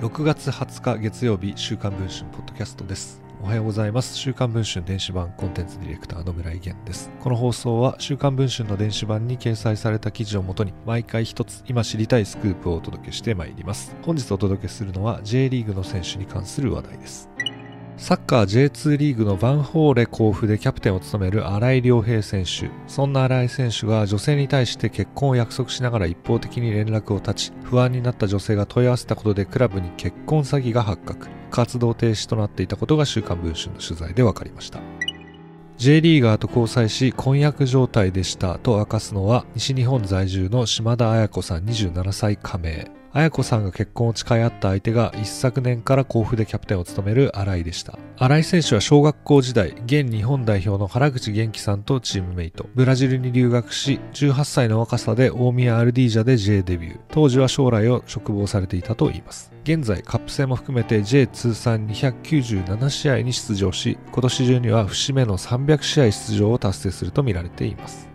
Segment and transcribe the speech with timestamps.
[0.00, 3.20] 6月20日月曜日週刊文春ポッドキャストです。
[3.42, 4.16] おはようございます。
[4.16, 7.10] 週刊文春電子版コンテンツディレクターの村井源です。
[7.18, 13.96] この放送は週刊文春の電子版に掲載された記事をもとに毎回一つ今知りたいスクープをお届けしてまいります。
[14.02, 17.28] 本日お届けするのは J リーグの選手に関する話題です。
[17.98, 22.70] サッカー J2 リーグのバンホーレ甲府でキャプテンを務める新井良平選手。
[22.86, 31.26] そんな新井選手が女性に対して結婚を約束しながら一方的に連絡を絶ち、不安になった女性が問い合わせたことでクラブに結婚詐欺が発覚。
[31.50, 34.78] 活動停止となっていたことが週刊文春の取材で分かりました。
[35.76, 42.90] J リーガーと交際し婚約状態でしたと明かすのは西日本在住の島田彩子さん27歳加盟。
[43.18, 47.98] 綾子さんが結婚を誓い合った相手が一昨年から甲府でキャプテンを務める新井でした。
[48.16, 52.66] 新井選手は小学校時代、現日本代表の原口元気さんとチームメイト。
[52.76, 57.00] ブラジルに留学し、18歳の若さで大宮アルディージャで J デビュー。
[57.08, 59.50] 当時は将来を嘱望されていたといいます。
[59.64, 68.07] 現在、カップ戦も含めて J 通算297試合に出場し、今年中には節目の300試合出場を達成するとみられています。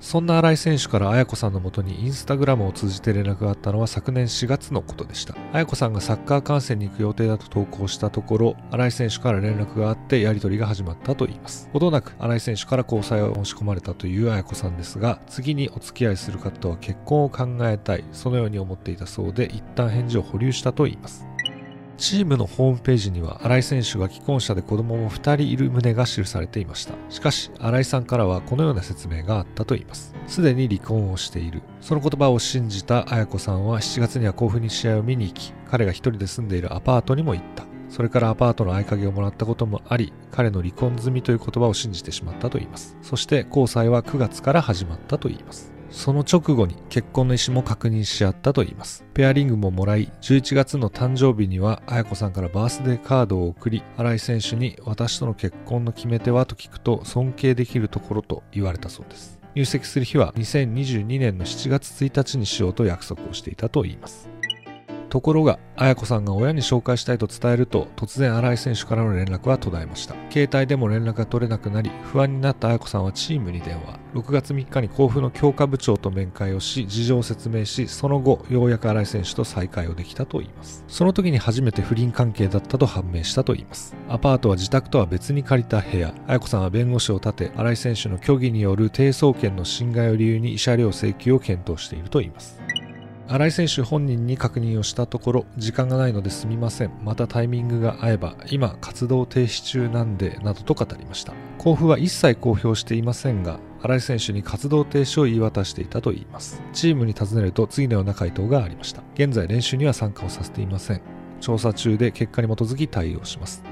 [0.00, 5.36] そんな新井選手から綾子さんのもとにインスタグラムを通じて連絡があったのは昨年4月のことでした。
[5.52, 11.68] 綾子さんがサッカー観戦に行く予定だと投稿したところ、新井選手から連絡があってやり取りが始まったといいます。
[11.72, 21.26] ほどなく新井選手から交際を申し込まれたという綾子さんですが、次にお付き合いする方とは結婚を考えたい、そのように思っていたそうで、一旦返事を保留したといいます。
[22.00, 42.96] チームのホームページには新井選手が既婚者で子供も2人いる旨が記されていましたしかし新井さんからはこのような説明があったといいますすでに離婚をしているその言葉を信じた綾子さんは7月には甲府に試合を見に行き彼が一人で住んでいるアパートにも行ったそれからアパートの合鍵をもらったこともあり、彼の離婚済みという言葉を信じてしまったといいます。
[43.02, 45.79] そして交際は9月から始まったといいます。
[45.90, 49.04] その直後に結婚の意思も確認し合ったといいます。
[49.12, 59.40] ペアリングももらい、11月の誕生日には、彩子さんからバースデーカードを送り、新井選手に私との結婚の決め手はと聞くと、尊敬できるところと言われたそうです。
[59.54, 64.29] 入籍する日は2022年の7月1日にしようと約束をしていたといいます。
[65.10, 70.14] ところが、綾子さんが親に紹介したいと伝えると、突然新井選手からの連絡は途絶えました。
[70.30, 73.98] 携帯でも連絡が取れなくなり、不安になった綾子さんはチームに電話。
[74.14, 80.84] 6月3日に甲府の強化部長と面会をし、事情を説明し、その後、ようやく新井選手と再会をできたと言います。
[80.86, 83.96] その時に初めて不倫関係だったと判明したと言います。
[84.08, 86.14] アパートは自宅とは別に借りた部屋。
[86.28, 92.60] 綾子さんは弁護士を立て、新井選手の虚偽による低層権の侵害を理由に慰謝料請求を検討していると言います。
[93.32, 96.90] 新井選手本人に確認をしたところ、時間がないのですみません。
[97.04, 101.32] またタイミングが合えば、今活動停止中なんで、などと語りました。
[101.56, 106.60] 甲府は一切公表していませんが、新井選手に活動停止を言い渡していたといいます。
[106.72, 109.04] チームに尋ねると次のような回答がありました。
[109.14, 111.00] 現在練習には参加をさせていません。
[111.40, 113.62] 調査中で結果に基づき対応します。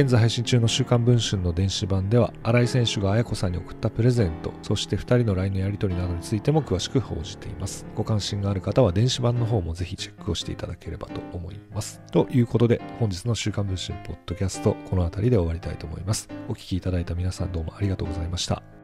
[0.00, 7.84] 現在配信中の週刊文春の電子版では、新井選手が綾子さんに送ったプレゼント、そして2人の LINE のやり取りなどについても詳しく報じています。
[7.96, 12.00] ご関心がある方は電子版の方もぜひチェックをしていただければと思います。
[12.12, 16.28] ということで、本日の週刊文春ポッドキャスト、この辺りで終わりたいと思います。
[16.46, 18.77] お聴きいただいた皆さんどうもありがとうございました。